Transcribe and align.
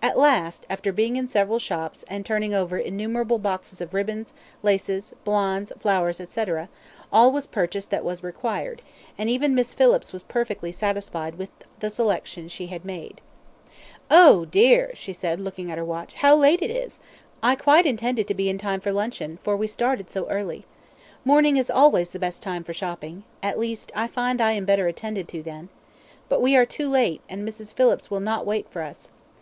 At 0.00 0.16
last, 0.16 0.64
after 0.70 0.90
being 0.90 1.16
in 1.16 1.28
several 1.28 1.58
shops, 1.58 2.02
and 2.08 2.24
turning 2.24 2.54
over 2.54 2.78
innumerable 2.78 3.38
boxes 3.38 3.82
of 3.82 3.92
ribbons, 3.92 4.32
laces, 4.62 5.12
blondes, 5.22 5.70
flowers, 5.78 6.18
&c., 6.30 6.44
all 7.12 7.30
was 7.30 7.46
purchased 7.46 7.90
that 7.90 8.02
was 8.02 8.22
required, 8.22 8.80
and 9.18 9.28
even 9.28 9.54
Miss 9.54 9.74
Phillips 9.74 10.14
was 10.14 10.22
perfectly 10.22 10.72
satisfied 10.72 11.34
with 11.34 11.50
the 11.80 11.90
selection 11.90 12.48
she 12.48 12.68
had 12.68 12.86
made. 12.86 13.20
"Oh, 14.10 14.46
dear!" 14.46 14.92
said 14.96 15.38
she, 15.38 15.42
looking 15.42 15.70
at 15.70 15.76
her 15.76 15.84
watch, 15.84 16.14
"how 16.14 16.34
late 16.34 16.62
it 16.62 16.70
is! 16.70 16.98
I 17.42 17.54
quite 17.54 17.84
intended 17.84 18.26
to 18.28 18.34
be 18.34 18.48
in 18.48 18.56
time 18.56 18.80
for 18.80 18.92
luncheon, 18.92 19.38
for 19.42 19.58
we 19.58 19.66
started 19.66 20.08
so 20.08 20.26
early. 20.30 20.64
Morning 21.22 21.58
is 21.58 21.68
always 21.68 22.12
the 22.12 22.18
best 22.18 22.42
time 22.42 22.64
for 22.64 22.72
shopping 22.72 23.24
at 23.42 23.58
least, 23.58 23.92
I 23.94 24.06
find 24.06 24.40
I 24.40 24.52
am 24.52 24.64
better 24.64 24.86
attended 24.86 25.28
to 25.28 25.42
then. 25.42 25.68
But 26.30 26.40
we 26.40 26.56
are 26.56 26.64
too 26.64 26.88
late, 26.88 27.20
and 27.28 27.46
Mrs. 27.46 27.74
Phillips 27.74 28.10
will 28.10 28.20
not 28.20 28.46
wait 28.46 28.66
for 28.70 28.80
us. 28.80 29.10